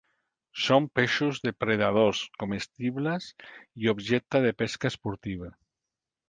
Són 0.67 0.85
peixos 0.99 1.41
depredadors 1.47 2.21
comestibles 2.43 3.29
i 3.85 3.93
objecte 3.95 4.43
de 4.47 4.55
pesca 4.63 4.93
esportiva. 4.95 5.53